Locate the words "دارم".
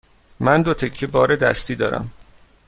1.75-2.11